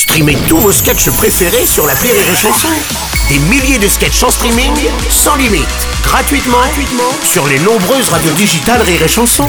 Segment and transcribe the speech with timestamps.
[0.00, 2.70] Streamez tous vos sketchs préférés sur la Rire et Chanson.
[3.28, 4.72] Des milliers de sketchs en streaming,
[5.10, 5.68] sans limite,
[6.02, 9.46] gratuitement, gratuitement sur les nombreuses radios digitales Rire et Chanson.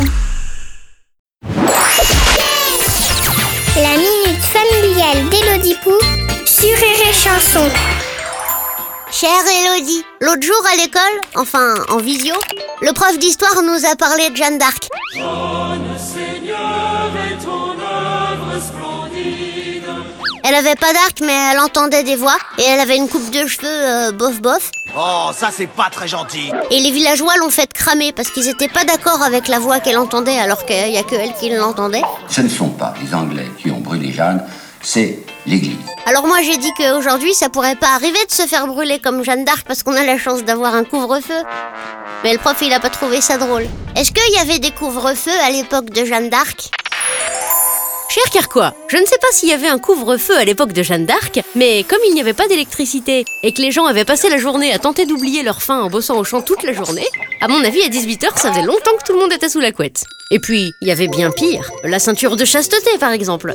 [3.78, 5.94] La minute familiale d'Élodie Pou
[6.46, 7.70] sur Rire et Chanson.
[9.10, 12.36] Chère Elodie, l'autre jour à l'école, enfin en visio,
[12.82, 14.90] le prof d'histoire nous a parlé de Jeanne d'Arc.
[20.44, 23.46] Elle avait pas d'arc, mais elle entendait des voix et elle avait une coupe de
[23.48, 24.72] cheveux euh, bof bof.
[24.98, 26.52] Oh, ça c'est pas très gentil.
[26.72, 29.98] Et les villageois l'ont fait cramer parce qu'ils étaient pas d'accord avec la voix qu'elle
[29.98, 32.02] entendait alors qu'il y a que elle qui l'entendait.
[32.28, 34.44] Ce ne sont pas les Anglais qui ont brûlé Jeanne,
[34.82, 35.78] c'est l'Église.
[36.08, 39.46] Alors moi j'ai dit qu'aujourd'hui ça pourrait pas arriver de se faire brûler comme Jeanne
[39.46, 41.44] d'Arc parce qu'on a la chance d'avoir un couvre-feu.
[42.24, 43.68] Mais le prof il a pas trouvé ça drôle.
[43.96, 46.72] Est-ce qu'il y avait des couvre-feux à l'époque de Jeanne d'Arc?
[48.10, 51.06] Cher Carquois, je ne sais pas s'il y avait un couvre-feu à l'époque de Jeanne
[51.06, 54.38] d'Arc, mais comme il n'y avait pas d'électricité et que les gens avaient passé la
[54.38, 57.08] journée à tenter d'oublier leur faim en bossant au champ toute la journée,
[57.40, 59.72] à mon avis à 18h ça faisait longtemps que tout le monde était sous la
[59.72, 60.04] couette.
[60.30, 63.54] Et puis, il y avait bien pire, la ceinture de chasteté par exemple.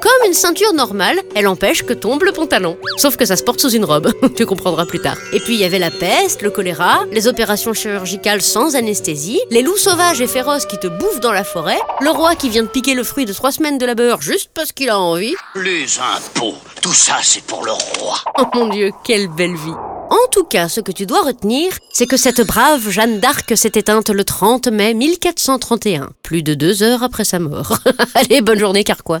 [0.00, 2.78] Comme une ceinture normale, elle empêche que tombe le pantalon.
[2.96, 5.16] Sauf que ça se porte sous une robe, tu comprendras plus tard.
[5.32, 9.62] Et puis il y avait la peste, le choléra, les opérations chirurgicales sans anesthésie, les
[9.62, 12.68] loups sauvages et féroces qui te bouffent dans la forêt, le roi qui vient de
[12.68, 13.86] piquer le fruit de trois semaines de
[14.20, 15.34] juste parce qu'il a envie.
[15.54, 18.16] Les impôts, tout ça c'est pour le roi.
[18.38, 19.74] Oh mon dieu, quelle belle vie
[20.12, 23.70] en tout cas, ce que tu dois retenir, c'est que cette brave Jeanne d'Arc s'est
[23.76, 27.78] éteinte le 30 mai 1431, plus de deux heures après sa mort.
[28.14, 29.20] Allez, bonne journée, Carquois.